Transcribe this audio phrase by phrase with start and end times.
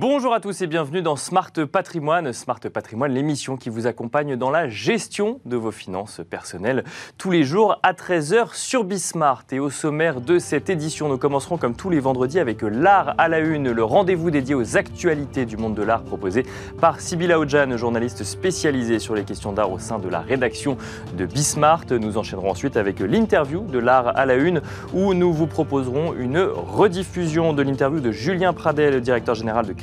[0.00, 2.32] Bonjour à tous et bienvenue dans Smart Patrimoine.
[2.32, 6.84] Smart Patrimoine, l'émission qui vous accompagne dans la gestion de vos finances personnelles
[7.18, 9.44] tous les jours à 13h sur Bismart.
[9.52, 13.28] Et au sommaire de cette édition, nous commencerons comme tous les vendredis avec l'art à
[13.28, 16.46] la une, le rendez-vous dédié aux actualités du monde de l'art proposé
[16.80, 20.78] par Sybilla Ojan, journaliste spécialisée sur les questions d'art au sein de la rédaction
[21.12, 21.84] de Bismart.
[21.90, 24.62] Nous enchaînerons ensuite avec l'interview de l'art à la une
[24.94, 29.74] où nous vous proposerons une rediffusion de l'interview de Julien Pradel, directeur général de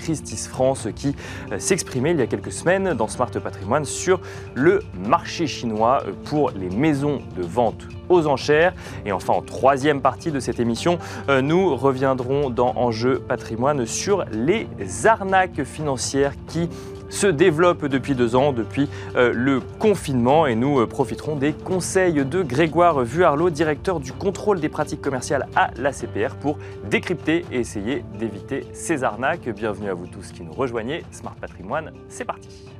[0.49, 1.16] France qui
[1.52, 4.20] euh, s'exprimait il y a quelques semaines dans Smart Patrimoine sur
[4.55, 8.73] le marché chinois euh, pour les maisons de vente aux enchères.
[9.05, 10.98] Et enfin, en troisième partie de cette émission,
[11.29, 14.67] euh, nous reviendrons dans Enjeu patrimoine sur les
[15.05, 16.70] arnaques financières qui
[17.09, 20.45] se développe depuis deux ans, depuis euh, le confinement.
[20.48, 25.48] Et nous euh, profiterons des conseils de Grégoire Vuarlot, directeur du contrôle des pratiques commerciales
[25.55, 26.57] à la CPR, pour
[26.90, 29.49] décrypter et essayer d'éviter ces arnaques.
[29.49, 31.04] Bienvenue à vous tous qui nous rejoignez.
[31.12, 32.76] Smart Patrimoine, c'est parti.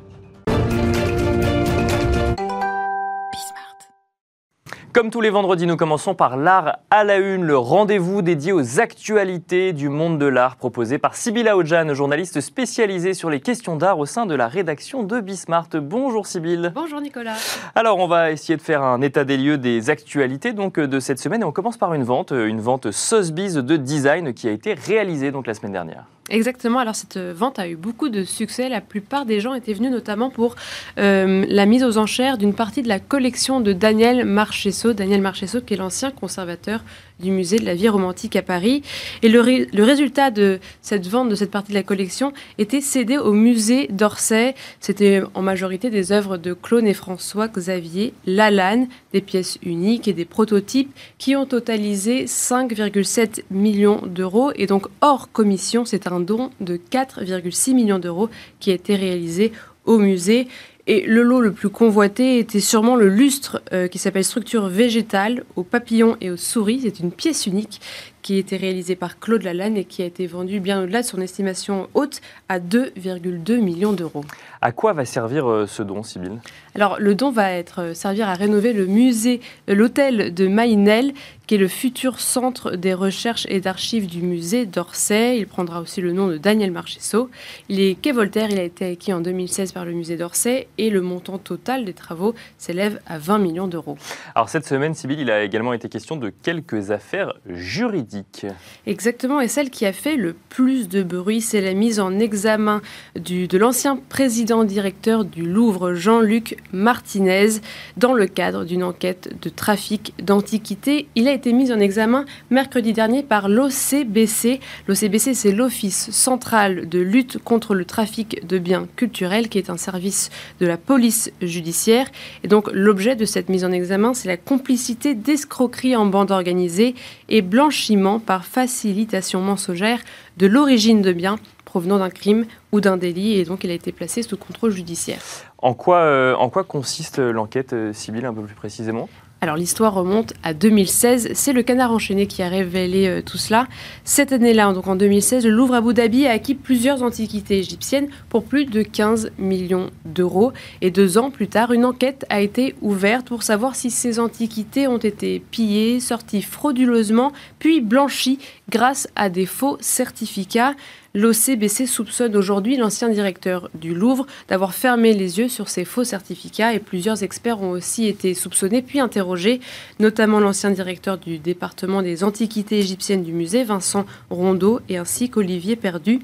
[4.97, 8.79] Comme tous les vendredis, nous commençons par l'art à la une, le rendez-vous dédié aux
[8.79, 13.99] actualités du monde de l'art proposé par Sybilla Ojan, journaliste spécialisée sur les questions d'art
[13.99, 15.67] au sein de la rédaction de Bismart.
[15.79, 16.71] Bonjour Sybille.
[16.73, 17.35] Bonjour Nicolas.
[17.75, 21.19] Alors on va essayer de faire un état des lieux des actualités donc de cette
[21.19, 24.73] semaine et on commence par une vente, une vente Sotheby's de design qui a été
[24.73, 26.05] réalisée donc la semaine dernière.
[26.30, 26.80] Exactement.
[26.80, 28.67] Alors cette vente a eu beaucoup de succès.
[28.67, 30.56] La plupart des gens étaient venus notamment pour
[30.97, 34.94] euh, la mise aux enchères d'une partie de la collection de Daniel Marchesso.
[34.94, 36.83] Daniel Marchesso qui est l'ancien conservateur
[37.20, 38.83] du musée de la vie romantique à Paris.
[39.23, 39.42] Et le,
[39.83, 44.55] résultat de cette vente de cette partie de la collection était cédé au musée d'Orsay.
[44.80, 50.14] C'était en majorité des œuvres de Claude et François Xavier Lalanne, des pièces uniques et
[50.14, 54.52] des prototypes qui ont totalisé 5,7 millions d'euros.
[54.55, 59.52] Et donc hors commission, c'est un don de 4,6 millions d'euros qui a été réalisé
[59.86, 60.47] au musée.
[60.89, 65.43] Et le lot le plus convoité était sûrement le lustre euh, qui s'appelle Structure végétale
[65.58, 66.80] aux papillons et aux souris.
[66.83, 67.81] C'est une pièce unique
[68.21, 71.05] qui a été réalisée par Claude Lalanne et qui a été vendue bien au-delà de
[71.05, 74.23] son estimation haute à 2,2 millions d'euros.
[74.61, 76.39] À quoi va servir euh, ce don, Sybille?
[76.77, 81.11] Alors, le don va être euh, servir à rénover le musée, l'hôtel de Maïnel,
[81.48, 85.39] qui est le futur centre des recherches et d'archives du musée d'Orsay.
[85.39, 87.30] Il prendra aussi le nom de Daniel Marchesso.
[87.70, 90.89] Il est quai Voltaire, il a été acquis en 2016 par le musée d'Orsay et
[90.89, 93.98] le montant total des travaux s'élève à 20 millions d'euros.
[94.36, 98.45] Alors cette semaine, Sybille, il a également été question de quelques affaires juridiques.
[98.86, 102.82] Exactement, et celle qui a fait le plus de bruit, c'est la mise en examen
[103.16, 107.61] du, de l'ancien président directeur du Louvre, Jean-Luc Martinez,
[107.98, 111.08] dans le cadre d'une enquête de trafic d'antiquités.
[111.16, 114.60] Il a été mis en examen mercredi dernier par l'OCBC.
[114.88, 119.78] L'OCBC, c'est l'Office central de lutte contre le trafic de biens culturels, qui est un
[119.78, 120.30] service
[120.60, 122.08] de la police judiciaire.
[122.44, 126.95] Et donc l'objet de cette mise en examen, c'est la complicité d'escroquerie en bande organisée
[127.30, 130.00] et blanchiment par facilitation mensongère
[130.38, 131.38] de l'origine de biens
[131.68, 135.19] provenant d'un crime ou d'un délit, et donc il a été placé sous contrôle judiciaire.
[135.57, 139.10] En quoi, euh, en quoi consiste l'enquête euh, civile un peu plus précisément?
[139.39, 143.68] Alors l'histoire remonte à 2016, c'est le canard enchaîné qui a révélé euh, tout cela.
[144.04, 148.45] Cette année-là, donc en 2016, le Louvre Abu Dhabi a acquis plusieurs antiquités égyptiennes pour
[148.45, 150.54] plus de 15 millions d'euros.
[150.81, 154.88] Et deux ans plus tard, une enquête a été ouverte pour savoir si ces antiquités
[154.88, 158.39] ont été pillées, sorties frauduleusement, puis blanchies
[158.69, 160.74] grâce à des faux certificats.
[161.18, 166.75] L'OCBC soupçonne aujourd'hui l'ancien directeur du Louvre d'avoir fermé les yeux sur ces faux certificats
[166.75, 169.60] et plusieurs experts ont aussi été soupçonnés puis interrogés,
[169.98, 175.75] notamment l'ancien directeur du département des antiquités égyptiennes du musée, Vincent Rondeau, et ainsi qu'Olivier
[175.75, 176.19] Perdu,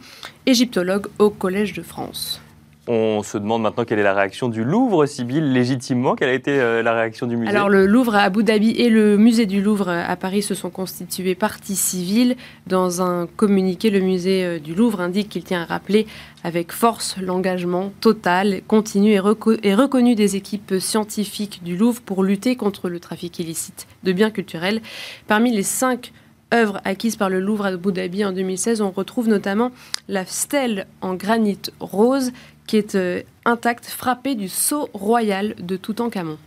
[0.46, 2.40] égyptologue au Collège de France.
[2.86, 6.16] On se demande maintenant quelle est la réaction du Louvre, Sibylle, légitimement.
[6.16, 8.90] Quelle a été euh, la réaction du musée Alors, le Louvre à Abu Dhabi et
[8.90, 12.36] le musée du Louvre à Paris se sont constitués partie civile.
[12.68, 16.08] Dans un communiqué, le musée euh, du Louvre indique qu'il tient à rappeler
[16.44, 19.22] avec force l'engagement total, continu et,
[19.64, 24.30] et reconnu des équipes scientifiques du Louvre pour lutter contre le trafic illicite de biens
[24.30, 24.82] culturels.
[25.28, 26.12] Parmi les cinq
[26.54, 29.72] œuvres acquises par le Louvre à Abu Dhabi en 2016, on retrouve notamment
[30.08, 32.32] la stèle en granit rose
[32.68, 36.38] qui est euh, intact, frappé du sceau royal de Toutankhamon.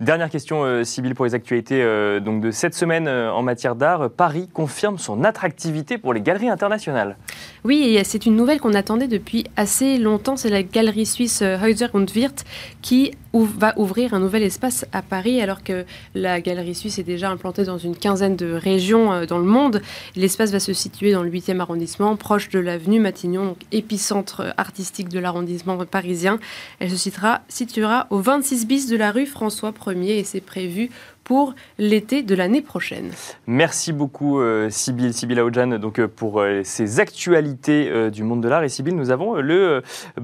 [0.00, 0.82] Dernière question, euh,
[1.14, 4.10] pour les actualités euh, de cette semaine en matière d'art.
[4.10, 7.16] Paris confirme son attractivité pour les galeries internationales.
[7.66, 10.36] Oui, c'est une nouvelle qu'on attendait depuis assez longtemps.
[10.36, 12.44] C'est la galerie suisse Heuser und Wirth
[12.82, 15.84] qui va ouvrir un nouvel espace à Paris, alors que
[16.14, 19.82] la galerie suisse est déjà implantée dans une quinzaine de régions euh, dans le monde.
[20.14, 25.18] L'espace va se situer dans le 8e arrondissement, proche de l'avenue Matignon, épicentre artistique de
[25.18, 26.38] l'arrondissement parisien.
[26.78, 30.90] Elle se situera, situera au 26 bis de la rue François 1er et c'est prévu
[31.24, 33.10] pour l'été de l'année prochaine.
[33.46, 38.48] Merci beaucoup euh, Sybille, Sybille Aoudjan, donc, euh, pour euh, ces actualités du monde de
[38.48, 38.62] l'art.
[38.62, 39.82] Et Sybille, nous avons le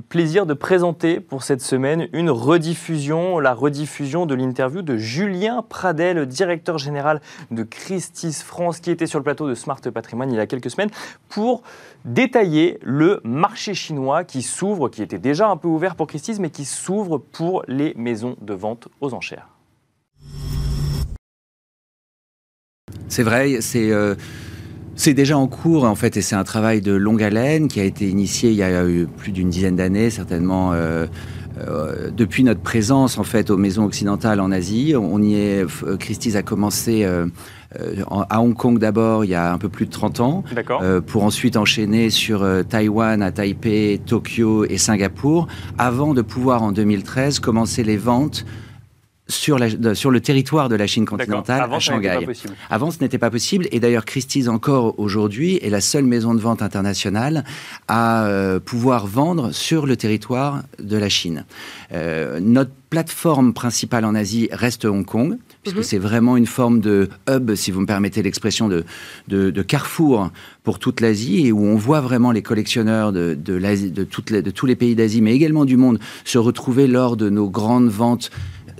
[0.09, 6.27] plaisir de présenter pour cette semaine une rediffusion, la rediffusion de l'interview de Julien Pradel,
[6.27, 7.21] directeur général
[7.51, 10.71] de Christie's France, qui était sur le plateau de Smart Patrimoine il y a quelques
[10.71, 10.91] semaines,
[11.29, 11.63] pour
[12.05, 16.51] détailler le marché chinois qui s'ouvre, qui était déjà un peu ouvert pour Christie's, mais
[16.51, 19.49] qui s'ouvre pour les maisons de vente aux enchères.
[23.11, 24.15] C'est vrai, euh,
[24.95, 27.85] c'est déjà en cours en fait, et c'est un travail de longue haleine qui a
[27.85, 30.73] été initié il y a eu plus d'une dizaine d'années, certainement.
[30.73, 31.07] Euh,
[31.59, 35.67] euh, depuis notre présence en fait aux maisons occidentales en Asie, on y est.
[35.99, 40.21] Christie's a commencé à Hong Kong d'abord il y a un peu plus de 30
[40.21, 40.45] ans,
[41.09, 45.49] pour ensuite enchaîner sur Taïwan, à Taipei, Tokyo et Singapour,
[45.79, 48.47] avant de pouvoir en 2013 commencer les ventes
[49.31, 52.27] sur, la, sur le territoire de la Chine continentale à Shanghai.
[52.69, 53.67] Avant, ce n'était pas possible.
[53.73, 57.45] Et d'ailleurs, Christie's encore aujourd'hui est la seule maison de vente internationale
[57.89, 61.45] à euh, pouvoir vendre sur le territoire de la Chine.
[61.93, 65.83] Euh, notre plateforme principale en Asie reste Hong Kong, puisque mhm.
[65.85, 68.85] c'est vraiment une forme de hub, si vous me permettez l'expression, de,
[69.29, 70.31] de, carrefour
[70.65, 74.51] pour toute l'Asie, et où on voit vraiment les collectionneurs de, de, de, toutes de
[74.51, 78.31] tous les pays d'Asie, mais également du monde, se retrouver lors de nos grandes ventes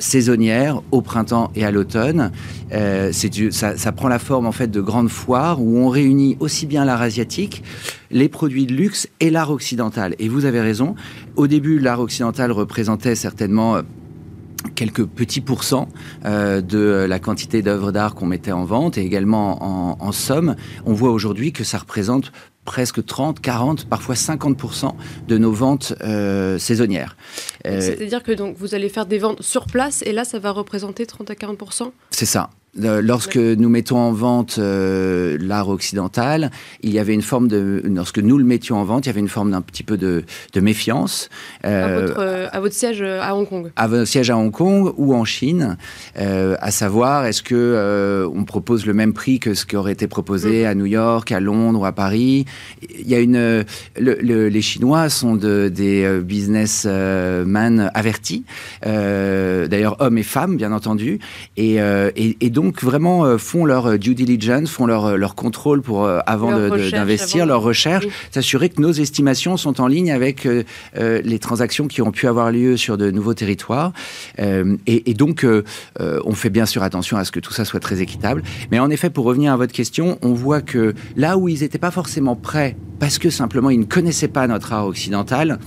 [0.01, 2.33] saisonnière au printemps et à l'automne.
[2.73, 6.67] Euh, ça, ça, prend la forme en fait de grandes foires où on réunit aussi
[6.67, 7.63] bien l'art asiatique,
[8.11, 10.15] les produits de luxe et l'art occidental.
[10.19, 10.95] Et vous avez raison.
[11.37, 13.81] Au début, l'art occidental représentait certainement
[14.75, 15.89] quelques petits pourcents
[16.25, 20.57] euh, de la quantité d'œuvres d'art qu'on mettait en vente et également en, en somme.
[20.87, 22.33] On voit aujourd'hui que ça représente
[22.65, 24.93] presque 30, 40, parfois 50%
[25.27, 27.17] de nos ventes euh, saisonnières.
[27.67, 30.51] Euh, c'est-à-dire que donc vous allez faire des ventes sur place et là ça va
[30.51, 32.51] représenter 30 à 40% C'est ça.
[32.79, 36.53] Euh, lorsque nous mettons en vente euh, l'art occidental,
[36.83, 37.83] il y avait une forme de.
[37.85, 40.23] Lorsque nous le mettions en vente, il y avait une forme d'un petit peu de,
[40.53, 41.29] de méfiance.
[41.65, 44.93] Euh, à, votre, à, votre, siège à Hong Kong À votre siège à Hong Kong
[44.97, 45.77] ou en Chine,
[46.17, 50.63] à savoir, est-ce que on propose le même prix que ce qui aurait été proposé
[50.63, 50.67] mm.
[50.67, 52.45] à New York, à Londres ou à Paris?
[52.83, 53.65] Il y a une.
[53.99, 58.45] Le, les Chinois sont de, des businessmen avertis,
[58.85, 61.19] d'ailleurs hommes et femmes, bien entendu,
[61.57, 65.17] et, et, et donc donc vraiment euh, font leur euh, due diligence, font leur, euh,
[65.17, 70.47] leur contrôle pour avant d'investir, leur recherche, s'assurer que nos estimations sont en ligne avec
[70.95, 73.93] les transactions qui ont pu avoir lieu sur de nouveaux territoires.
[74.39, 75.47] Et, donc,
[75.99, 78.43] on fait bien sûr attention à ce que tout ça soit très équitable.
[78.71, 81.79] Mais en effet, pour revenir à votre question, on voit que là où ils n'étaient
[81.79, 85.59] pas forcément prêts, parce que simplement ils ne connaissaient pas notre art occidental,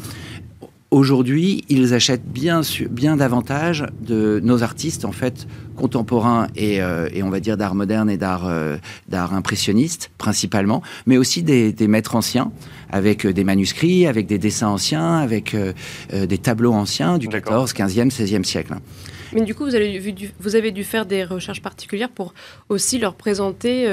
[0.94, 2.62] Aujourd'hui, ils achètent bien,
[2.92, 8.12] bien davantage de nos artistes, en fait, contemporains et, euh, on va dire d'art moderne
[8.12, 8.78] et d'art euh,
[9.10, 12.51] d'art impressionniste, principalement, mais aussi des, maîtres anciens,
[12.92, 15.56] avec euh, des manuscrits, avec des dessins anciens, avec
[16.12, 18.75] des tableaux anciens du 14, 15e, 16e siècle.
[19.34, 22.36] Mais du coup, vous avez, dû, vous avez dû faire des recherches particulières pour
[22.69, 23.88] aussi leur présenter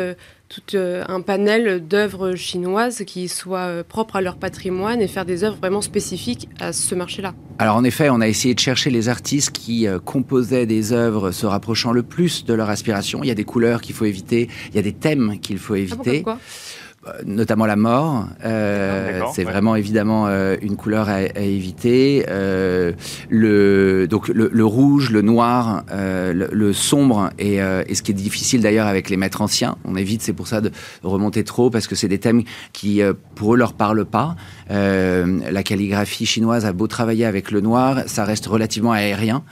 [0.51, 5.25] tout euh, un panel d'œuvres chinoises qui soient euh, propres à leur patrimoine et faire
[5.25, 7.35] des œuvres vraiment spécifiques à ce marché-là.
[7.61, 11.31] Alors en effet, on a essayé de chercher les artistes qui euh, composaient des œuvres
[11.31, 13.23] se rapprochant le plus de leur aspiration.
[13.23, 15.75] Il y a des couleurs qu'il faut éviter, il y a des thèmes qu'il faut
[15.75, 16.25] ah éviter.
[16.27, 16.37] Ah
[17.25, 18.27] notamment la mort.
[18.45, 22.27] Euh, c'est vraiment évidemment euh, une couleur à, éviter.
[22.29, 29.09] le, donc le, rouge, le noir, le, sombre et, ce qui est difficile d'ailleurs avec
[29.09, 29.77] les maîtres anciens.
[29.85, 30.71] On évite, c'est pour ça de
[31.03, 32.43] remonter trop parce que c'est des thèmes
[32.73, 33.01] qui
[33.35, 34.37] pour eux leur parlent pas.
[34.69, 39.43] la calligraphie chinoise a beau travailler avec le noir, ça reste relativement aérien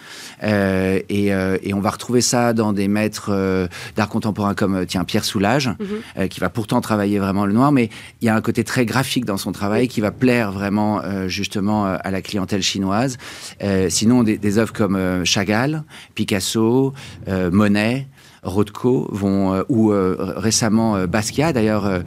[0.43, 5.71] et, et, on va retrouver ça dans des maîtres d'art contemporain comme tiens Pierre Soulages,
[5.78, 6.28] mhm.
[6.28, 7.90] qui va pourtant travailler vraiment le noir, mais
[8.21, 11.28] il y a un côté très graphique dans son travail qui va plaire vraiment euh,
[11.28, 13.16] justement euh, à la clientèle chinoise.
[13.62, 16.92] Euh, sinon, des, des, œuvres comme Chagall, Picasso,
[17.26, 18.07] Monet.
[18.45, 22.02] Rothko vont ou récemment Basquiat d'ailleurs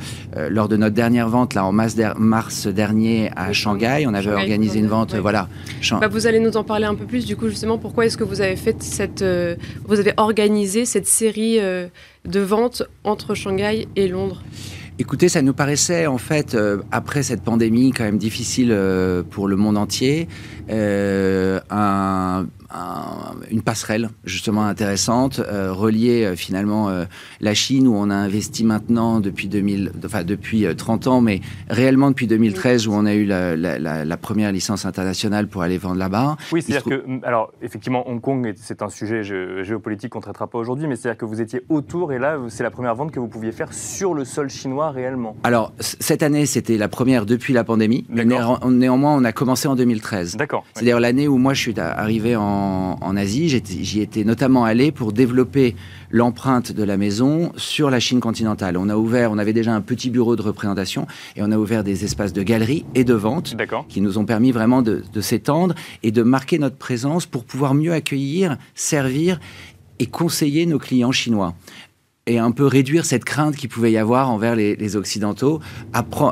[0.50, 4.80] lors de notre dernière vente là en mars, mars dernier à Shanghai on avait organisé
[4.80, 5.50] une vente voilà
[5.92, 8.24] bah, vous allez nous en parler un peu plus du coup justement pourquoi est-ce que
[8.24, 9.26] vous avez fait cette
[9.86, 14.42] vous avez organisé cette série de ventes entre Shanghai et Londres?
[15.02, 16.56] Écoutez, ça nous paraissait en fait,
[16.92, 18.68] après cette pandémie quand même difficile
[19.32, 20.28] pour le monde entier,
[20.70, 22.46] un,
[23.50, 27.06] une passerelle justement intéressante, euh, relier euh, finalement euh,
[27.40, 32.10] la Chine où on a investi maintenant depuis 2000, enfin depuis 30 ans, mais réellement
[32.10, 36.38] depuis 2013 où on a eu la, première licence internationale pour aller vendre là-bas.
[36.52, 40.60] Oui, c'est-à-dire que, alors effectivement, Hong Kong, c'est un sujet géopolitique qu'on ne traitera pas
[40.60, 43.28] aujourd'hui, mais c'est-à-dire que vous étiez autour et là, c'est la première vente que vous
[43.28, 45.36] pouviez faire sur le sol chinois réellement.
[45.44, 48.06] Alors, cette année, c'était la première depuis la pandémie.
[48.10, 50.38] Néanmoins, on a commencé en 2013.
[50.38, 50.64] D'accord.
[50.74, 53.50] C'est-à-dire l'année où moi je suis arrivé en en, Asie.
[53.50, 55.76] J'y étais notamment allé pour développer
[56.10, 58.78] l'empreinte de la maison sur la Chine continentale.
[58.78, 61.84] On a ouvert, on avait déjà un petit bureau de représentation et on a ouvert
[61.84, 63.56] des espaces de galerie et de vente
[63.90, 67.74] qui nous ont permis vraiment de, de s'étendre et de marquer notre présence pour pouvoir
[67.74, 69.40] mieux accueillir, servir
[70.00, 71.54] et conseiller nos clients chinois
[72.28, 75.60] et un peu réduire cette crainte qu'il pouvait y avoir envers les, occidentaux,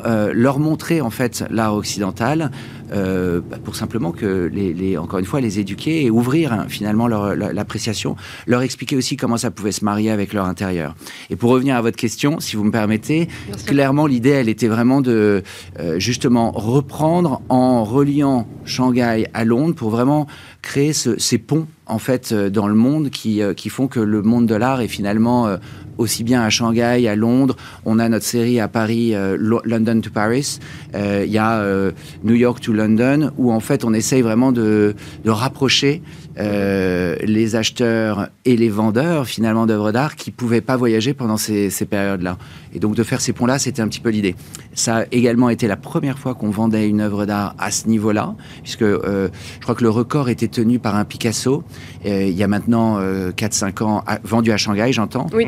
[0.06, 2.52] euh, leur montrer en fait l'art occidental
[2.92, 7.08] euh, bah, pour simplement que les, encore une fois les éduquer et ouvrir hein, finalement
[7.08, 8.16] leur, l'appréciation,
[8.46, 10.96] leur expliquer aussi comment ça pouvait se marier avec leur intérieur.
[11.32, 13.28] Et pour revenir à votre question, si vous me permettez,
[13.66, 15.44] clairement l'idée elle était vraiment de
[15.80, 20.28] euh, justement reprendre en reliant Shanghai à Londres pour vraiment
[20.62, 24.22] créer ces ponts en fait euh, dans le monde qui, euh, qui font que le
[24.22, 25.58] monde de l'art est finalement euh,
[25.98, 27.56] aussi bien à Shanghai, à Londres.
[27.86, 30.60] On a notre série à Paris, London to Paris.
[30.94, 31.92] Il y a
[32.24, 36.02] New York to London, où en fait on essaye vraiment de, de rapprocher
[36.40, 41.70] euh, les acheteurs et les vendeurs finalement d'œuvres d'art qui pouvaient pas voyager pendant ces,
[41.90, 42.38] périodes-là.
[42.74, 44.36] Et donc de faire ces ponts-là, c'était un petit peu l'idée.
[44.74, 48.36] Ça a également été la première fois qu'on vendait une œuvre d'art à ce niveau-là,
[48.64, 51.64] puisque euh, je crois que le record était tenu par un Picasso
[52.06, 55.28] euh, il y a maintenant 4-5 ans, vendu à Shanghai, j'entends.
[55.34, 55.48] Oui,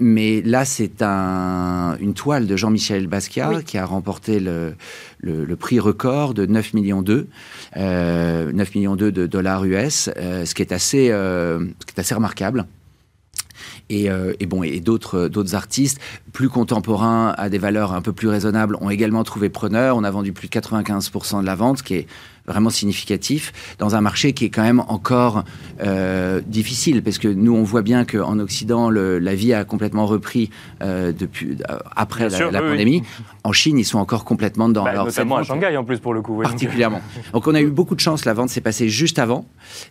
[0.00, 4.74] mais là, c'est un, une toile de Jean-Michel Basquiat qui a remporté le,
[5.24, 7.26] le, prix record de 9 millions d'euros,
[7.76, 12.14] 9 millions de dollars US, euh, ce qui est assez, euh, ce qui est assez
[12.14, 12.66] remarquable.
[13.88, 16.00] Et, euh, et, bon, et d'autres d'autres artistes
[16.32, 19.96] plus contemporains à des valeurs un peu plus raisonnables ont également trouvé preneur.
[19.96, 22.06] On a vendu plus de 95% de la vente, ce qui est
[22.46, 25.44] vraiment significatif dans un marché qui est quand même encore
[25.80, 30.06] euh, difficile parce que nous on voit bien qu'en Occident le, la vie a complètement
[30.06, 30.50] repris
[30.82, 33.02] euh, depuis euh, après la, pandémie.
[33.44, 34.84] En Chine ils sont encore complètement dedans.
[34.84, 36.40] Bah, Alors, notamment à Shanghai en plus pour le coup.
[36.42, 37.00] Particulièrement.
[37.32, 38.24] Donc on a eu beaucoup de chance.
[38.24, 39.46] La vente s'est passée juste avant,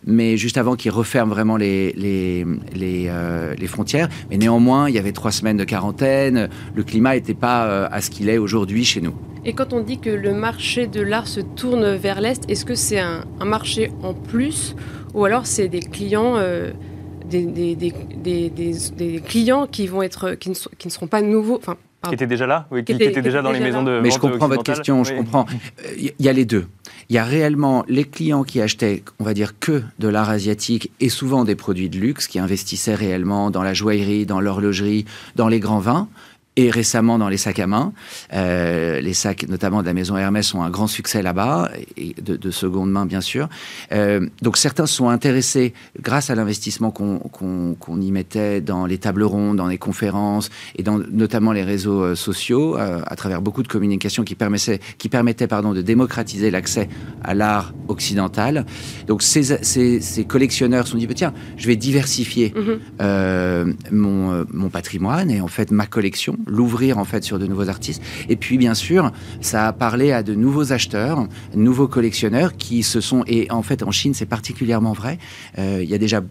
[0.06, 2.44] mais juste avant qu'ils referment vraiment les les
[2.74, 3.10] les,
[3.58, 4.08] les, frontières.
[4.30, 6.48] Mais néanmoins il y avait trois semaines de quarantaine.
[6.74, 9.14] Le climat n'était pas à ce qu'il est aujourd'hui chez nous.
[9.46, 12.74] Et quand on dit que le marché de l'art se tourne vers l'Est, est-ce que
[12.74, 14.74] c'est un, marché en plus
[15.12, 16.72] ou alors c'est des clients euh,
[17.28, 21.56] des, des, des, des, clients qui vont être qui ne, qui ne seront pas nouveaux
[21.56, 21.76] enfin
[22.08, 24.48] qui étaient déjà là oui, qui, étaient, déjà dans les maisons de Mais je comprends
[24.48, 25.46] votre question, je comprends.
[25.96, 26.66] Il y a les deux.
[27.08, 30.90] Il y a réellement les clients qui achetaient, on va dire, que de l'art asiatique
[31.00, 35.04] et souvent des produits de luxe, qui investissaient réellement dans la joaillerie, dans l'horlogerie,
[35.36, 36.08] dans les grands vins
[36.56, 37.92] et récemment dans les sacs à main.
[38.32, 42.36] Euh, les sacs, notamment de la maison Hermès, ont un grand succès là-bas, et de,
[42.36, 43.48] de, seconde main bien sûr.
[43.92, 49.24] Euh, donc certains se sont intéressés, grâce à l'investissement qu'on y mettait dans les tables
[49.24, 53.62] rondes, dans les conférences, et dans notamment les réseaux euh, sociaux, euh, à travers beaucoup
[53.62, 56.88] de communication qui permettaient, qui permettaient pardon, de démocratiser l'accès
[57.24, 58.64] à l'art occidental.
[59.08, 62.54] Donc ces, ces, ces, collectionneurs se sont dit, bah, tiens, je vais diversifier
[63.00, 67.68] euh, mon, mon patrimoine et en fait ma collection l'ouvrir en fait sur de nouveaux
[67.68, 68.02] artistes.
[68.28, 73.00] Et puis bien sûr, ça a parlé à de nouveaux acheteurs, nouveaux collectionneurs qui se
[73.00, 75.18] sont et en fait en Chine c'est particulièrement vrai.
[75.58, 76.22] Euh, il y a déjà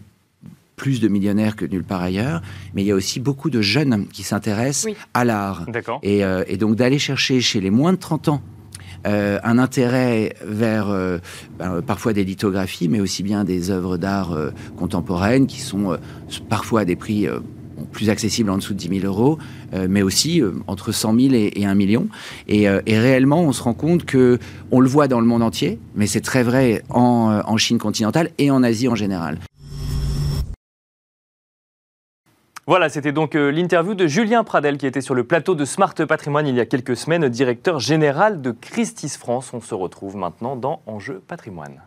[0.76, 2.42] plus de millionnaires que nulle part ailleurs,
[2.74, 5.66] mais il y a aussi beaucoup de jeunes qui s'intéressent à l'art.
[6.02, 8.42] Et, euh, et, donc d'aller chercher chez les moins de 30 ans
[9.06, 10.88] euh, un intérêt vers
[11.58, 14.36] ben, parfois des lithographies, mais aussi bien des œuvres d'art
[14.76, 15.96] contemporaines qui sont
[16.48, 17.28] parfois à des prix
[17.92, 19.38] plus accessible en dessous de 10 000 euros,
[19.72, 22.08] euh, mais aussi euh, entre 100 000 et, 1 million.
[22.50, 24.38] Euh, et, réellement, on se rend compte que
[24.70, 28.30] on le voit dans le monde entier, mais c'est très vrai en, en Chine continentale
[28.38, 29.38] et en Asie en général.
[32.66, 36.46] Voilà, c'était donc l'interview de Julien Pradel qui était sur le plateau de Smart Patrimoine
[36.46, 39.52] il y a quelques semaines, directeur général de Christis France.
[39.52, 41.82] On se retrouve maintenant dans Enjeu Patrimoine.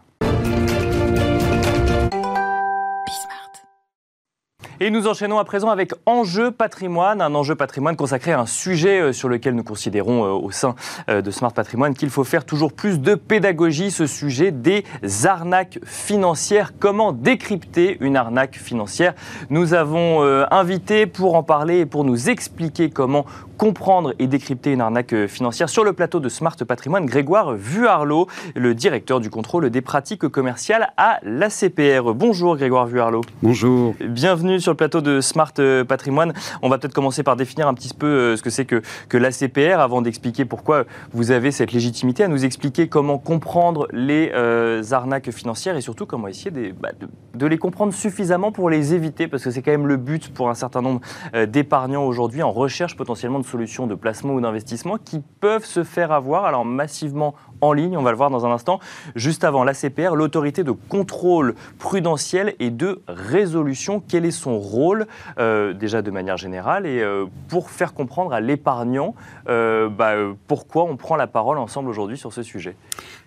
[4.79, 9.01] Et nous enchaînons à présent avec Enjeu patrimoine, un enjeu patrimoine consacré à un sujet
[9.01, 10.75] euh, sur lequel nous considérons euh, au sein
[11.09, 14.83] euh, de Smart Patrimoine qu'il faut faire toujours plus de pédagogie, ce sujet des
[15.25, 16.73] arnaques financières.
[16.79, 19.15] Comment décrypter une arnaque financière?
[19.49, 23.25] Nous avons invité pour en parler et pour nous expliquer comment
[23.57, 28.75] comprendre et décrypter une arnaque financière sur le plateau de Smart Patrimoine, Grégoire Vuarlot, le
[28.75, 32.13] directeur du contrôle des pratiques commerciales à l'ACPR.
[32.13, 33.21] Bonjour Grégoire Vuarlot.
[33.41, 33.95] Bonjour.
[33.99, 36.33] Bienvenue sur le plateau de Smart euh, Patrimoine.
[36.61, 39.17] On va peut-être commencer par définir un petit peu euh, ce que c'est que, que
[39.17, 44.83] l'ACPR avant d'expliquer pourquoi vous avez cette légitimité à nous expliquer comment comprendre les euh,
[44.91, 49.27] arnaques financières et surtout comment essayer bah, de, de, les comprendre suffisamment pour les éviter
[49.27, 51.01] parce que c'est quand même le but pour un certain nombre
[51.47, 56.11] d'épargnants aujourd'hui en recherche potentiellement de solutions de placement ou d'investissement qui peuvent se faire
[56.11, 58.79] avoir alors massivement en ligne, on va le voir dans un instant.
[59.15, 64.01] Juste avant l'ACPR, l'autorité de contrôle prudentiel et de résolution.
[64.07, 65.07] Quel est son rôle,
[65.39, 69.15] euh, déjà de manière générale, et euh, pour faire comprendre à l'épargnant
[69.49, 70.15] euh, bah,
[70.47, 72.75] pourquoi on prend la parole ensemble aujourd'hui sur ce sujet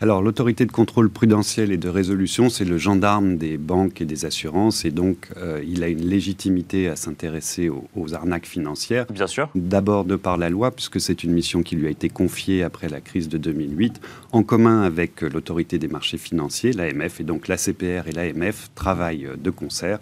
[0.00, 4.24] Alors, l'autorité de contrôle prudentiel et de résolution, c'est le gendarme des banques et des
[4.24, 5.28] assurances, et donc
[5.64, 9.06] il a une légitimité à s'intéresser aux, aux, arnaques financières.
[9.10, 9.48] Bien sûr.
[9.54, 12.88] D'abord de par la loi, puisque c'est une mission qui lui a été confiée après
[12.88, 14.00] la crise de 2008
[14.32, 19.50] en commun avec l'autorité des marchés financiers, l'AMF, et donc l'ACPR et l'AMF travaillent de
[19.50, 19.98] concert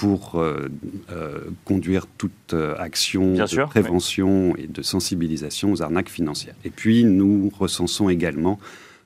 [0.00, 0.70] pour euh,
[1.12, 6.54] euh, conduire toute euh, action de prévention et de sensibilisation aux arnaques financières.
[6.64, 8.58] Et puis, nous recensons également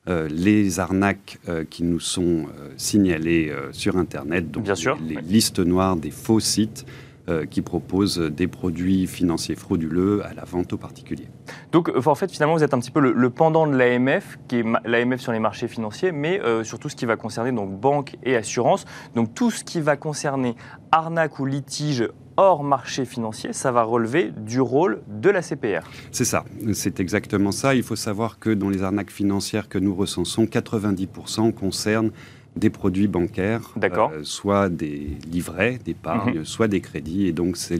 [0.07, 1.38] les arnaques
[1.71, 2.45] qui nous sont
[2.76, 6.85] signalées sur Internet, donc Bien sûr, les listes noires des faux sites
[7.31, 11.28] euh, qui propose des produits financiers frauduleux à la vente aux particuliers.
[11.73, 14.57] Donc, euh, en fait, finalement, vous êtes un petit peu le, pendant de l'AMF, qui
[14.57, 17.81] est l'AMF sur les marchés financiers, mais euh, sur tout ce qui va concerner donc
[17.81, 18.85] banque et assurance.
[19.14, 20.54] Donc, tout ce qui va concerner
[20.93, 25.88] arnaque ou litige hors marché financier, ça va relever du rôle de la CPR.
[26.11, 27.75] C'est ça, c'est exactement ça.
[27.75, 32.11] Il faut savoir que dans les arnaques financières que nous recensons, 90% concernent
[32.56, 36.44] des produits bancaires, euh, soit des livrets d'épargne, mhm.
[36.44, 37.26] soit des crédits.
[37.26, 37.78] Et donc, c'est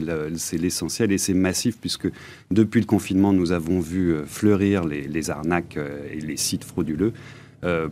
[0.57, 2.09] l'essentiel et c'est massif puisque
[2.51, 7.13] depuis le confinement, nous avons vu euh, fleurir les, arnaques euh, et les sites frauduleux.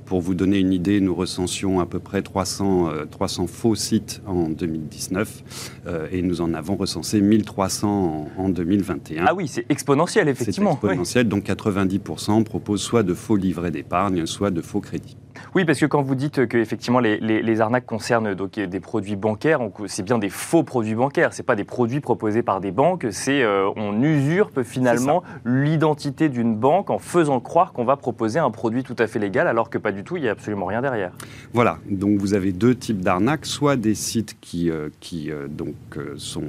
[0.05, 4.49] pour vous donner une idée, nous recensions à peu près 300, 300 faux sites en
[4.49, 9.25] 2019 et nous en avons recensé 1300 en, 2021.
[9.25, 10.77] Ah oui, c'est exponentiel, effectivement.
[10.79, 15.17] C'est exponentiel, donc 90% proposent soit de faux livrets d'épargne, soit de faux crédits.
[15.55, 19.15] Oui, parce que quand vous dites que effectivement les, les, arnaques concernent donc des produits
[19.15, 21.33] bancaires, c'est bien des faux produits bancaires.
[21.33, 23.05] C'est pas des produits proposés par des banques.
[23.11, 28.49] C'est euh, on usurpe finalement l'identité d'une banque en faisant croire qu'on va proposer un
[28.49, 30.17] produit tout à fait légal, alors que pas du tout.
[30.17, 31.11] Il y a absolument rien derrière.
[31.53, 31.77] Voilà.
[31.87, 35.75] Donc vous avez deux types d'arnaques, soit des sites qui, euh, qui euh, donc
[36.17, 36.41] sont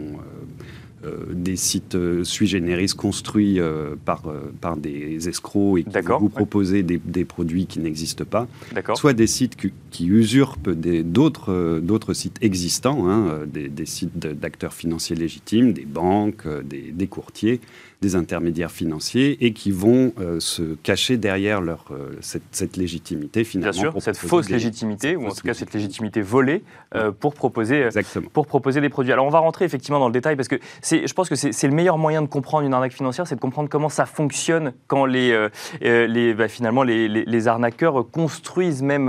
[1.33, 4.23] des sites euh, sui generis construits euh, par,
[4.61, 8.47] par des escrocs et qui vous proposer des, des, produits qui n'existent pas,
[8.95, 15.17] soit des sites qui, usurpent d'autres d'autres sites existants, hein, des, des, sites d'acteurs financiers
[15.17, 17.61] légitimes, des banques, des, des courtiers,
[18.05, 23.73] des intermédiaires financiers et qui vont euh, se cacher derrière leur, euh, cette, légitimité finalement.
[23.73, 26.63] Bien sûr, cette fausse légitimité, ou en tout cas cette légitimité volée
[26.95, 27.89] euh, pour, proposer,
[28.35, 29.13] pour proposer des produits.
[29.13, 31.75] Alors on va rentrer effectivement dans le détail parce que je pense que c'est le
[31.75, 35.49] meilleur moyen de comprendre une arnaque financière, c'est de comprendre comment ça fonctionne quand les,
[35.81, 39.09] les, bah, finalement les, les, arnaqueurs construisent même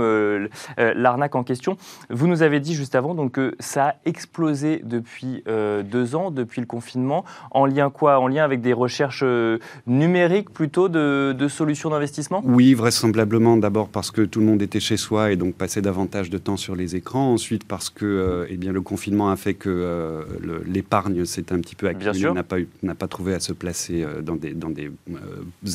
[0.78, 1.76] l'arnaque en question.
[2.08, 6.60] Vous nous avez dit juste avant donc, que ça a explosé depuis deux ans, depuis
[6.60, 8.18] le confinement, en lien quoi?
[8.20, 12.40] En lien avec des recherche euh, numérique plutôt de, solutions d'investissement?
[12.44, 13.56] Oui, vraisemblablement.
[13.56, 16.56] D'abord parce que tout le monde était chez soi et donc passait davantage de temps
[16.56, 17.32] sur les écrans.
[17.32, 20.22] Ensuite parce que euh, eh bien, le confinement a fait que euh,
[20.66, 24.36] l'épargne s'est un petit peu accumulée, n'a pas, n'a pas trouvé à se placer dans
[24.36, 24.90] des, dans des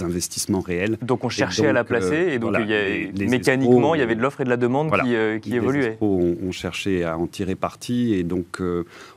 [0.02, 0.98] investissements réels.
[1.02, 2.56] Donc on cherchait à la placer et donc
[3.20, 5.98] mécaniquement il y avait de l'offre et de la demande qui, qui évoluaient.
[6.02, 8.62] On, on, cherchait à en tirer parti et donc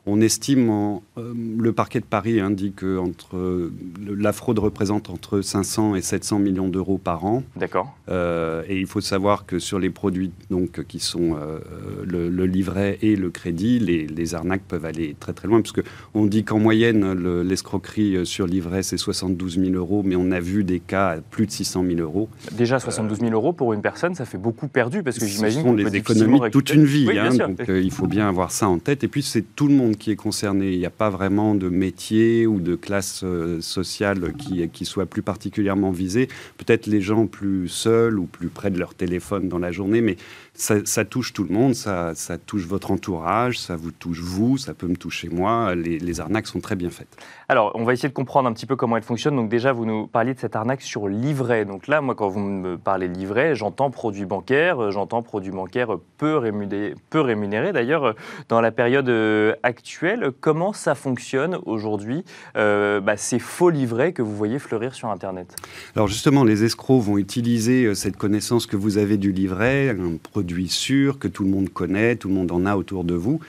[0.06, 3.70] on estime, le parquet de Paris indique entre
[4.06, 7.42] la fraude représente entre 500 et 700 millions d'euros par an.
[7.56, 7.96] D'accord.
[8.08, 11.58] Euh, et il faut savoir que sur les produits donc, qui sont euh,
[12.04, 15.82] le, livret et le crédit, les, arnaques peuvent aller très très loin, puisque
[16.14, 20.64] on dit qu'en moyenne, l'escroquerie sur livret, c'est 72 000 euros, mais on a vu
[20.64, 22.28] des cas à plus de 600 000 euros.
[22.52, 25.74] Déjà 72 000 euros pour une personne, ça fait beaucoup perdu, parce que j'imagine qu'on
[25.74, 27.08] les économies toute une vie.
[27.18, 29.04] Hein, donc euh, il faut bien avoir ça en tête.
[29.04, 30.72] Et puis c'est tout le monde qui est concerné.
[30.72, 33.24] Il n'y a pas vraiment de métier ou de classe
[33.64, 36.28] sociale qui, qui soit plus particulièrement visée.
[36.58, 40.16] Peut-être les gens plus seuls ou plus près de leur téléphone dans la journée, mais
[40.54, 44.72] ça, touche tout le monde, ça, ça, touche votre entourage, ça vous touche vous, ça
[44.72, 45.74] peut me toucher moi.
[45.74, 47.16] Les, les, arnaques sont très bien faites.
[47.48, 49.36] Alors, on va essayer de comprendre un petit peu comment elles fonctionnent.
[49.36, 51.64] Donc déjà, vous nous parliez de cette arnaque sur livret.
[51.64, 56.36] Donc là, moi, quand vous me parlez livret, j'entends produit bancaire, j'entends produit bancaire peu
[56.36, 57.72] rémunéré, peu rémunéré.
[57.72, 58.14] D'ailleurs,
[58.48, 62.24] dans la période euh, actuelle, comment ça fonctionne aujourd'hui,
[62.56, 65.56] euh, bah, ces faux livrets que vous voyez fleurir sur Internet?
[65.96, 70.16] Alors justement, les escrocs vont utiliser euh, cette connaissance que vous avez du livret, un
[70.22, 73.40] produit sûr que tout le monde connaît, tout le monde en a autour de vous,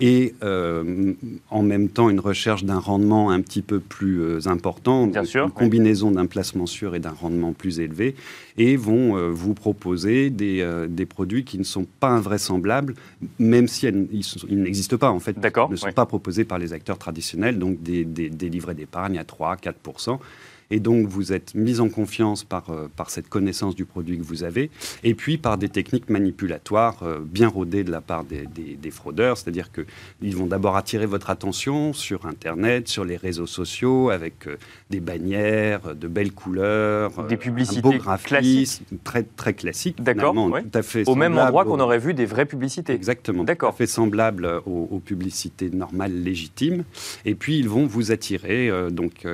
[0.00, 1.12] et euh,
[1.50, 5.50] en même temps une recherche d'un rendement un petit peu plus euh, important, Bien une
[5.50, 8.14] combinaison d'un placement sûr et d'un rendement plus élevé,
[8.58, 12.94] et vont euh, vous proposer des, des, produits qui ne sont pas invraisemblables,
[13.38, 17.58] même si ils, n'existent pas en fait, ne sont pas proposés par les acteurs traditionnels,
[17.58, 20.18] donc des, des, des livrets d'épargne à 3-4%.
[20.70, 24.22] Et donc, vous êtes mis en confiance par, euh, par cette connaissance du produit que
[24.22, 24.70] vous avez,
[25.02, 29.38] et puis par des techniques manipulatoires euh, bien rodées de la part des, des, fraudeurs.
[29.38, 34.56] C'est-à-dire qu'ils vont d'abord attirer votre attention sur Internet, sur les réseaux sociaux, avec euh,
[34.90, 38.82] des bannières, de belles couleurs, des publicités un beau classiques.
[39.04, 40.02] très, très classique.
[40.02, 40.34] D'accord.
[40.34, 42.92] Tout à fait Au même endroit qu'on aurait vu des vraies publicités.
[42.92, 43.44] Exactement.
[43.44, 43.70] D'accord.
[43.70, 46.84] Tout à fait semblable aux, publicités normales, légitimes.
[47.24, 49.26] Et puis, ils vont vous attirer, donc,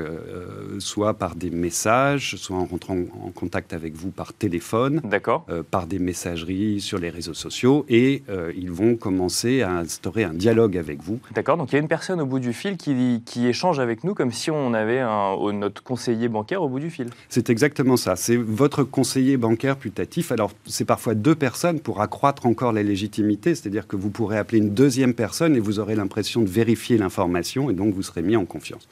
[0.79, 5.01] soit par par des messages, soit en rentrant en contact avec vous par téléphone,
[5.49, 10.25] euh, par des messageries sur les réseaux sociaux, et euh, ils vont commencer à instaurer
[10.25, 11.21] un dialogue avec vous.
[11.35, 14.05] D'accord, donc il y a une personne au bout du fil qui, qui échange avec
[14.05, 17.09] nous comme si on avait un, notre conseiller bancaire au bout du fil.
[17.31, 20.31] C'est exactement ça, c'est votre conseiller bancaire putatif.
[20.31, 24.59] Alors c'est parfois deux personnes pour accroître encore la légitimité, c'est-à-dire que vous pourrez appeler
[24.59, 28.37] une deuxième personne et vous aurez l'impression de vérifier l'information et donc vous serez mis
[28.37, 28.87] en confiance.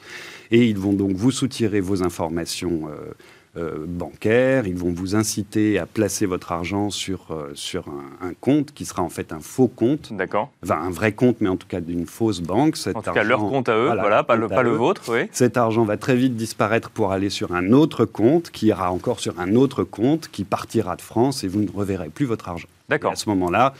[0.49, 3.13] Et ils vont donc vous soutirer vos informations informations euh,
[3.55, 7.85] euh, bancaires, ils vont vous inciter à placer votre argent sur, euh, sur
[8.21, 10.11] un, compte qui sera en fait un faux compte.
[10.11, 10.51] D'accord.
[10.63, 12.77] Enfin, un vrai compte, mais en tout cas d'une fausse banque.
[12.77, 15.03] Cet en tout cas, leur compte à eux, voilà, pas, le, pas le, vôtre.
[15.07, 15.29] Oui.
[15.31, 19.19] Cet argent va très vite disparaître pour aller sur un autre compte, qui ira encore
[19.19, 22.67] sur un autre compte, qui partira de France et vous ne reverrez plus votre argent.
[22.89, 23.11] D'accord.
[23.11, 23.73] À ce moment-là,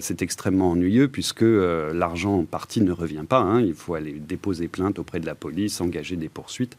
[0.00, 3.40] c'est extrêmement ennuyeux puisque l'argent en partie ne revient pas.
[3.40, 3.62] Hein.
[3.62, 6.76] Il faut aller déposer plainte auprès de la police, engager des poursuites.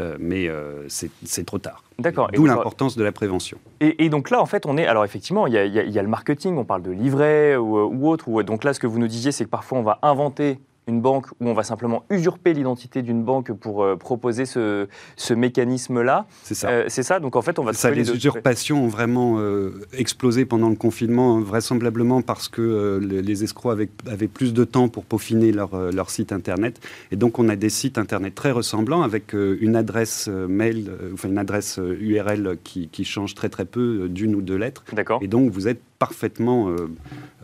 [0.00, 1.84] Euh, mais euh, c'est trop tard.
[1.98, 2.30] D'accord.
[2.32, 3.58] D'où l'importance de la prévention.
[3.80, 4.86] Et, donc là, en fait, on est.
[4.86, 8.28] Alors, effectivement, il y, a, le marketing, on parle de livret ou, ou autre.
[8.28, 11.00] Ou, donc là, ce que vous nous disiez, c'est que parfois, on va inventer une
[11.00, 16.26] banque où on va simplement usurper l'identité d'une banque pour euh, proposer ce, ce mécanisme-là.
[16.42, 16.68] C'est ça.
[16.68, 17.20] Euh, c'est ça.
[17.20, 17.72] Donc en fait, on va.
[17.72, 23.44] Ça, les, usurpations ont vraiment euh, explosé pendant le confinement, hein, vraisemblablement parce que les
[23.44, 26.80] escrocs avaient, avaient, plus de temps pour peaufiner leur, leur, site internet.
[27.12, 31.38] Et donc on a des sites internet très ressemblants avec une adresse mail, enfin une
[31.38, 34.84] adresse URL qui, qui change très très peu d'une ou deux lettres.
[34.92, 35.20] D'accord.
[35.22, 36.88] Et donc vous êtes parfaitement euh,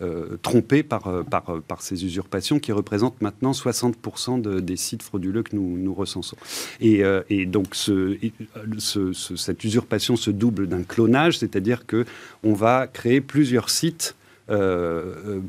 [0.01, 5.43] euh, trompé par, euh, par, par, ces usurpations qui représentent maintenant 60% des sites frauduleux
[5.43, 6.39] que nous, recensons.
[6.81, 8.17] Et, et donc ce,
[9.37, 14.17] cette usurpation se double d'un clonage, c'est-à-dire qu'on va créer plusieurs sites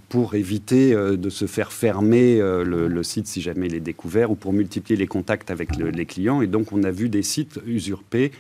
[0.10, 4.54] pour éviter de se faire fermer le, site si jamais il est découvert ou pour
[4.54, 6.41] multiplier les contacts avec les clients.
[6.41, 8.32] Et donc on a vu des sites usurpés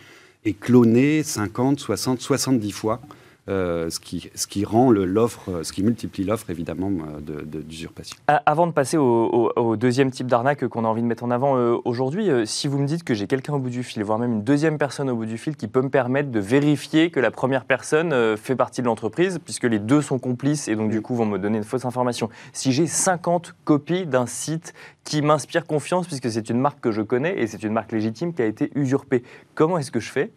[0.45, 3.01] et clonés 50, 60, 70 fois.
[3.49, 8.17] Euh, ce, qui, ce qui rend l'offre, ce qui multiplie l'offre évidemment euh, d'usurpation.
[8.27, 11.77] Avant de passer au, deuxième type d'arnaque qu'on a envie de mettre en avant euh,
[11.85, 14.43] aujourd'hui, si vous me dites que j'ai quelqu'un au bout du fil, voire même une
[14.43, 17.63] deuxième personne au bout du fil qui peut me permettre de vérifier que la première
[17.63, 21.25] personne fait partie de l'entreprise, puisque les deux sont complices et donc du coup vont
[21.25, 22.29] me donner une fausse information.
[22.51, 24.73] Si j'ai 50 copies d'un site
[25.05, 28.33] qui m'inspire confiance, puisque c'est une marque que je connais et c'est une marque légitime
[28.33, 29.23] qui a été usurpée,
[29.55, 30.31] comment est-ce que je fais?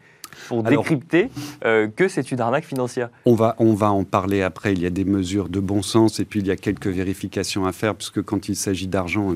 [0.49, 1.31] Pour décrypter
[1.65, 4.73] euh, que c'est une arnaque financière on va, on va en parler après.
[4.73, 7.67] Il y a des mesures de bon sens et puis il y a quelques vérifications
[7.67, 9.35] à faire, puisque quand il s'agit d'argent,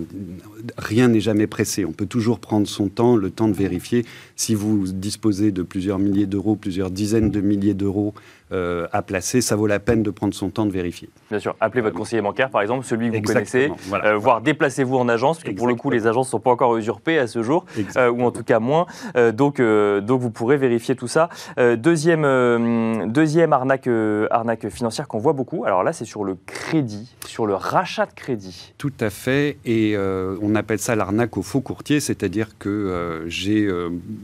[0.79, 1.85] rien n'est jamais pressé.
[1.85, 4.05] On peut toujours prendre son temps, le temps de vérifier.
[4.37, 8.14] Si vous disposez de plusieurs milliers d'euros, plusieurs dizaines de milliers d'euros
[8.53, 11.09] euh, à placer, ça vaut la peine de prendre son temps de vérifier.
[11.31, 14.97] Bien sûr, appelez votre conseiller bancaire, par exemple, celui que vous connaissez, euh, voire déplacez-vous
[14.97, 17.27] en agence, parce que pour le coup, les agences ne sont pas encore usurpées à
[17.27, 17.64] ce jour,
[17.97, 18.87] euh, ou en tout cas moins.
[19.33, 21.29] donc, donc, vous pourrez vérifier tout ça.
[21.59, 23.88] deuxième, deuxième arnaque,
[24.31, 28.12] arnaque financière qu'on voit beaucoup, alors là, c'est sur le crédit, sur le rachat de
[28.12, 28.75] crédit.
[28.79, 33.68] Tout à fait, et on appelle ça l'arnaque au faux courtier, c'est-à-dire que j'ai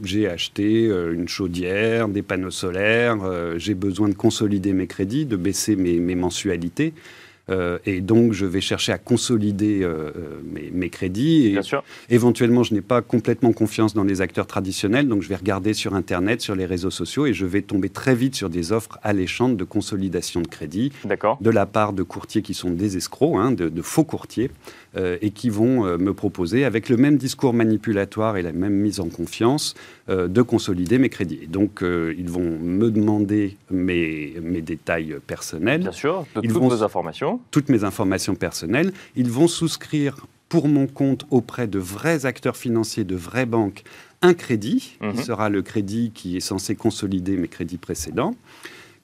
[0.07, 3.17] j'ai acheté une chaudière, des panneaux solaires,
[3.57, 6.93] j'ai besoin de consolider mes crédits, de baisser mes, mensualités.
[7.49, 10.11] Euh, et donc, je vais chercher à consolider euh,
[10.45, 11.47] mes, mes, crédits.
[11.47, 11.83] Et Bien sûr.
[12.09, 15.95] Éventuellement, je n'ai pas complètement confiance dans les acteurs traditionnels, donc je vais regarder sur
[15.95, 19.57] Internet, sur les réseaux sociaux, et je vais tomber très vite sur des offres alléchantes
[19.57, 20.91] de consolidation de crédit
[21.41, 24.51] de la part de courtiers qui sont des escrocs, hein, de, de, faux courtiers,
[24.97, 28.73] euh, et qui vont euh, me proposer, avec le même discours manipulatoire et la même
[28.73, 29.73] mise en confiance,
[30.09, 31.39] euh, de consolider mes crédits.
[31.43, 35.81] Et donc, ils vont me demander mes, mes détails personnels.
[35.81, 37.39] Bien sûr, de ils toutes vont, vos informations.
[37.51, 38.91] Toutes mes informations personnelles.
[39.15, 43.83] Ils vont souscrire pour mon compte auprès de vrais acteurs financiers, de vraies banques,
[44.21, 45.13] un crédit, Mhm.
[45.13, 48.35] qui sera le crédit qui est censé consolider mes crédits précédents,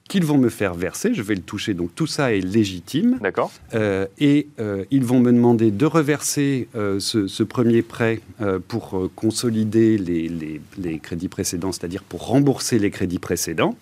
[0.08, 1.13] qu'ils vont me faire verser.
[1.13, 3.17] Je vais le toucher, donc tout ça est légitime.
[3.22, 3.52] D'accord.
[3.74, 8.22] Euh, et euh, ils vont me demander de reverser euh, ce, ce premier prêt
[8.67, 13.76] pour consolider les, les- les crédits précédents, c'est-à-dire pour rembourser les crédits précédents.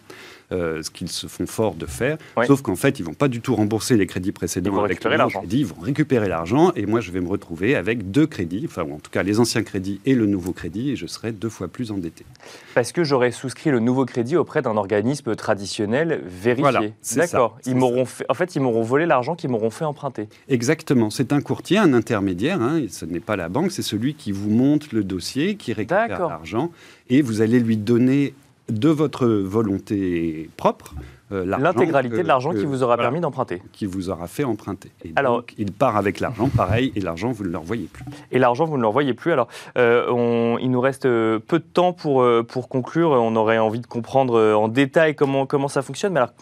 [0.51, 3.41] Euh, ce qu'ils se font fort de faire, sauf qu'en fait, ils vont pas du
[3.41, 5.43] tout rembourser les crédits précédents Ils vont avec récupérer l'argent.
[5.49, 8.93] ils vont récupérer l'argent, et moi, je vais me retrouver avec deux crédits, enfin, ou
[8.93, 11.67] en tout cas, les anciens crédits et le nouveau crédit, et je serai deux fois
[11.67, 12.25] plus endetté.
[12.73, 16.61] Parce que j'aurais souscrit le nouveau crédit auprès d'un organisme traditionnel vérifié.
[16.61, 16.81] Voilà,
[17.15, 17.57] D'accord.
[17.65, 20.27] Ils m'auront fait, en fait, ils m'auront volé l'argent qu'ils m'auront fait emprunter.
[20.49, 21.09] Exactement.
[21.09, 22.61] C'est un courtier, un intermédiaire.
[22.61, 26.27] hein, ce n'est pas la banque, c'est celui qui vous monte le dossier, qui récupère
[26.27, 26.71] l'argent,
[27.09, 28.33] et vous allez lui donner
[28.69, 30.93] de votre volonté propre
[31.31, 33.61] euh, L'intégralité de l'argent qui vous aura voilà, permis d'emprunter.
[33.71, 34.91] qui vous aura fait emprunter.
[35.03, 38.05] Et Alors- donc, il part avec l'argent, pareil, et l'argent, vous ne le revoyez plus.
[38.31, 39.31] Et l'argent, vous ne le revoyez plus.
[39.31, 39.47] Alors,
[39.77, 43.09] euh, on- il nous reste euh, peu de temps pour, pour conclure.
[43.11, 46.13] On aurait envie de comprendre en détail comment, comment ça fonctionne.
[46.13, 46.33] Mais alors,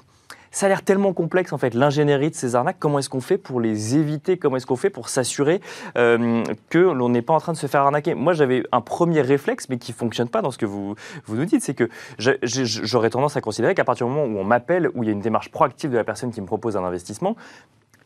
[0.54, 2.78] ça a l'air tellement complexe, en fait, l'ingénierie de ces arnaques.
[2.80, 4.38] Comment est-ce qu'on fait pour les éviter?
[4.38, 5.60] Comment est-ce qu'on fait pour s'assurer
[5.98, 8.14] euh, que l'on n'est pas en train de se faire arnaquer?
[8.14, 11.36] Moi, j'avais un premier réflexe, mais qui ne fonctionne pas dans ce que vous, vous
[11.36, 11.64] nous dites.
[11.64, 11.90] C'est que
[12.20, 15.14] j'aurais tendance à considérer qu'à partir du moment où on m'appelle, où il y a
[15.14, 17.36] une démarche proactive de la personne qui me propose un investissement,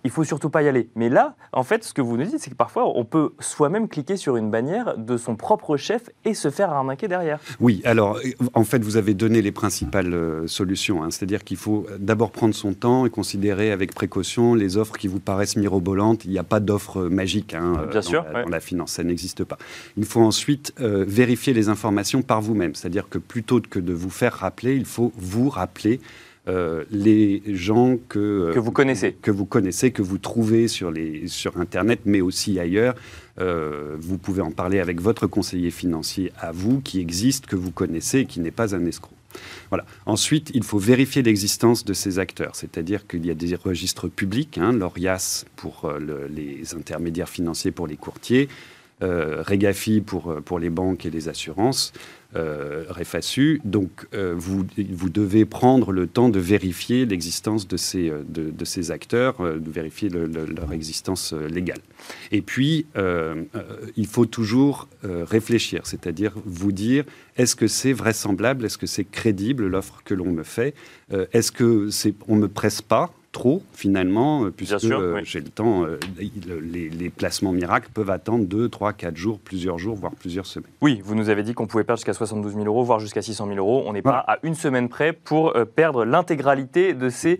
[0.07, 0.87] il faut surtout pas y aller.
[0.95, 3.89] Mais là, en fait, ce que vous nous dites, c'est que parfois, on peut soi-même
[3.89, 7.39] cliquer sur une bannière de son propre chef et se faire arnaquer derrière.
[7.59, 11.03] Oui, alors euh, en fait, vous avez donné les principales euh, solutions.
[11.03, 11.11] hein.
[11.11, 15.19] C'est-à-dire qu'il faut d'abord prendre son temps et considérer avec précaution les offres qui vous
[15.19, 16.23] paraissent mirobolantes.
[16.23, 18.43] Il n'y a pas d'offre magique hein, euh, Bien dans, sûr, la, ouais.
[18.45, 19.57] dans la finance, ça n'existe pas.
[19.97, 22.75] Il faut ensuite euh, vérifier les informations par vous-même.
[22.75, 25.99] C'est-à-dire que plutôt que de vous faire rappeler, il faut vous rappeler.
[26.47, 29.13] Euh, les gens que, euh, Que vous connaissez.
[29.21, 32.95] que vous connaissez, que vous trouvez sur, les, sur Internet, mais aussi ailleurs.
[33.39, 37.71] Euh, vous pouvez en parler avec votre conseiller financier à vous, qui existe, que vous
[37.71, 39.11] connaissez, et qui n'est pas un escroc.
[39.69, 39.85] Voilà.
[40.05, 44.57] Ensuite, il faut vérifier l'existence de ces acteurs, c'est-à-dire qu'il y a des registres publics,
[44.57, 48.47] hein, l'ORIAS pour euh, le- les intermédiaires financiers pour les courtiers,
[49.03, 51.93] euh, Regafi pour, pour les banques et les assurances,
[52.35, 52.83] euh.
[53.63, 58.65] Donc, euh, vous, vous devez prendre le temps de vérifier l'existence de ces, euh, de,
[58.65, 61.79] ces acteurs, euh, de vérifier le- le- leur existence légale.
[62.31, 62.85] Et puis,
[63.95, 67.03] il faut toujours réfléchir, c'est-à-dire vous dire
[67.37, 70.73] est-ce que c'est vraisemblable, est-ce que c'est crédible l'offre que l'on me fait,
[71.31, 75.21] est-ce que c'est, on me presse pas trop finalement, euh, puisque sûr, euh, oui.
[75.23, 75.99] j'ai le temps, euh,
[76.47, 80.47] le- les, les placements miracles peuvent attendre 2, 3, 4 jours, plusieurs jours, voire plusieurs
[80.47, 80.71] semaines.
[80.81, 83.45] Oui, vous nous avez dit qu'on pouvait perdre jusqu'à 72 000 euros, voire jusqu'à 600
[83.45, 83.83] 000 euros.
[83.85, 87.39] On n'est pas à une semaine près pour perdre l'intégralité de ces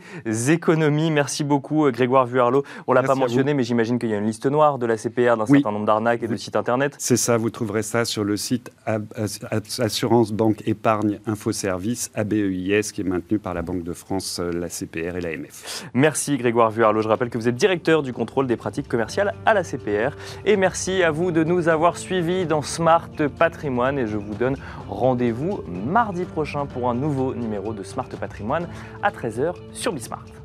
[0.51, 1.09] économies.
[1.09, 2.63] Merci beaucoup, Grégoire Vuarlot.
[2.85, 5.35] On l'a pas mentionné, mais j'imagine qu'il y a une liste noire de la CPR
[5.35, 5.59] d'un Oui.
[5.61, 6.39] certain nombre d'arnaques et de Oui.
[6.39, 6.93] sites internet.
[6.99, 8.71] C'est ça, vous trouverez ça sur le site
[9.79, 14.69] Assurance Banque Épargne Info Service, ABEIS, qui est maintenu par la Banque de France, la
[14.69, 15.85] CPR et l'AMF.
[15.93, 17.01] Merci Grégoire Vuarlot.
[17.01, 20.15] Je rappelle que vous êtes directeur du contrôle des pratiques commerciales à la CPR.
[20.45, 23.99] Et merci à vous de nous avoir suivis dans Smart Patrimoine.
[23.99, 28.67] Et je vous donne rendez-vous mardi prochain pour un nouveau numéro de Smart Patrimoine
[29.03, 30.36] à 13h sur Bismart.